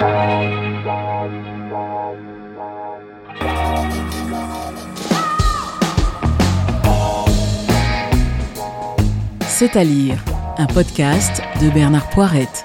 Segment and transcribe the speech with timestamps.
[0.00, 0.06] C'est
[9.76, 10.24] à lire,
[10.56, 12.64] un podcast de Bernard Poirette.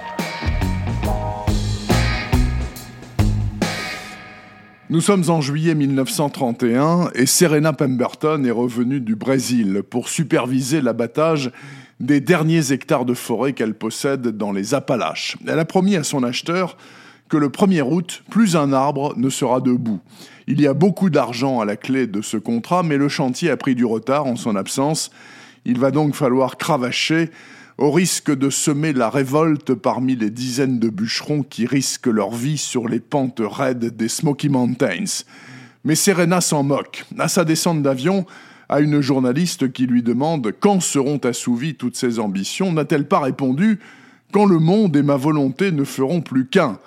[4.89, 11.51] Nous sommes en juillet 1931 et Serena Pemberton est revenue du Brésil pour superviser l'abattage
[11.99, 15.35] des derniers hectares de forêt qu'elle possède dans les Appalaches.
[15.45, 16.77] Elle a promis à son acheteur
[17.29, 19.99] que le 1er août, plus un arbre ne sera debout.
[20.47, 23.57] Il y a beaucoup d'argent à la clé de ce contrat, mais le chantier a
[23.57, 25.11] pris du retard en son absence
[25.65, 27.31] il va donc falloir cravacher
[27.77, 32.57] au risque de semer la révolte parmi les dizaines de bûcherons qui risquent leur vie
[32.57, 35.23] sur les pentes raides des Smoky Mountains.
[35.83, 37.03] Mais Serena s'en moque.
[37.17, 38.25] À sa descente d'avion,
[38.69, 43.79] à une journaliste qui lui demande quand seront assouvies toutes ses ambitions, n'a-t-elle pas répondu
[44.31, 46.79] quand le monde et ma volonté ne feront plus qu'un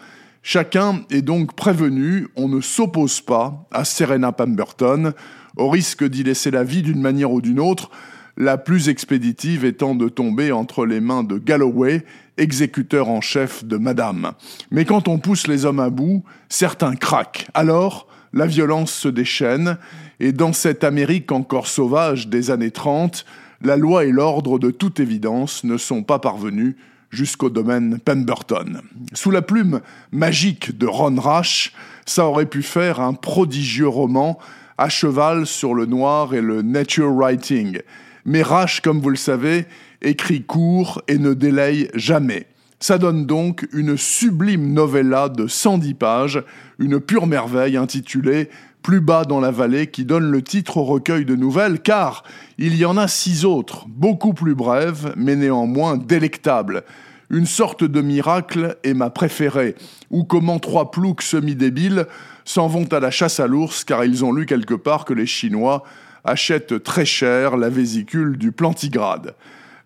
[0.51, 5.13] Chacun est donc prévenu, on ne s'oppose pas à Serena Pemberton,
[5.59, 7.90] au risque d'y laisser la vie d'une manière ou d'une autre,
[8.38, 12.02] la plus expéditive étant de tomber entre les mains de Galloway,
[12.38, 14.32] exécuteur en chef de Madame.
[14.71, 17.46] Mais quand on pousse les hommes à bout, certains craquent.
[17.52, 19.77] Alors, la violence se déchaîne,
[20.18, 23.27] et dans cette Amérique encore sauvage des années 30,
[23.60, 26.74] la loi et l'ordre de toute évidence ne sont pas parvenus
[27.10, 28.82] jusqu'au domaine Pemberton.
[29.14, 29.80] Sous la plume
[30.12, 31.73] magique de Ron Rash,
[32.06, 34.38] ça aurait pu faire un prodigieux roman
[34.76, 37.80] à cheval sur le noir et le nature writing
[38.28, 39.65] mais Rache, comme vous le savez,
[40.02, 42.46] écrit court et ne délaye jamais.
[42.78, 46.45] Ça donne donc une sublime novella de 110 pages,
[46.78, 48.50] une pure merveille intitulée
[48.82, 52.23] Plus bas dans la vallée qui donne le titre au recueil de nouvelles car
[52.59, 56.84] il y en a six autres, beaucoup plus brèves mais néanmoins délectables.
[57.30, 59.74] Une sorte de miracle est ma préférée,
[60.10, 62.06] ou comment trois ploucs semi-débiles
[62.46, 65.26] s'en vont à la chasse à l'ours car ils ont lu quelque part que les
[65.26, 65.84] Chinois
[66.25, 69.34] achète très cher la vésicule du plantigrade.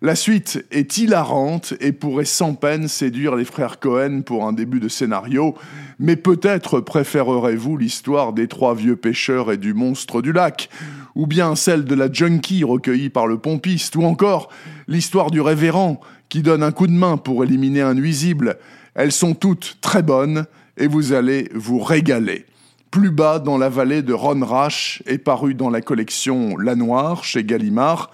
[0.05, 4.81] La suite est hilarante et pourrait sans peine séduire les frères Cohen pour un début
[4.81, 5.55] de scénario,
[5.97, 10.67] mais peut-être préférerez-vous l'histoire des trois vieux pêcheurs et du monstre du lac,
[11.15, 14.49] ou bien celle de la junkie recueillie par le pompiste, ou encore
[14.89, 18.57] l'histoire du révérend qui donne un coup de main pour éliminer un nuisible.
[18.95, 22.45] Elles sont toutes très bonnes et vous allez vous régaler.
[22.91, 27.45] Plus bas dans la vallée de Ronrache est paru dans la collection La Noire chez
[27.45, 28.11] Gallimard.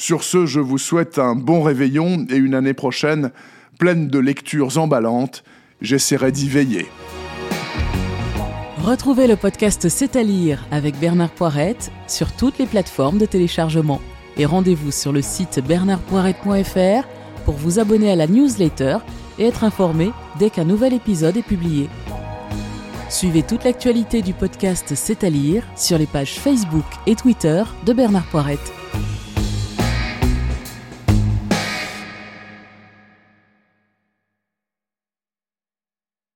[0.00, 3.32] Sur ce, je vous souhaite un bon réveillon et une année prochaine
[3.78, 5.44] pleine de lectures emballantes.
[5.82, 6.86] J'essaierai d'y veiller.
[8.78, 14.00] Retrouvez le podcast C'est à lire avec Bernard Poirette sur toutes les plateformes de téléchargement.
[14.38, 17.06] Et rendez-vous sur le site bernardpoirette.fr
[17.44, 18.96] pour vous abonner à la newsletter
[19.38, 21.90] et être informé dès qu'un nouvel épisode est publié.
[23.10, 27.92] Suivez toute l'actualité du podcast C'est à lire sur les pages Facebook et Twitter de
[27.92, 28.72] Bernard Poirette.